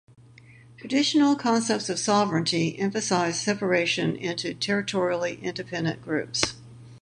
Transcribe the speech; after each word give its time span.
Traditional 0.77 1.35
concepts 1.35 1.87
of 1.87 1.99
sovereignty 1.99 2.75
emphasize 2.79 3.39
separation 3.39 4.15
into 4.15 4.55
territorially 4.55 5.35
independent 5.43 6.01
groups. 6.01 6.55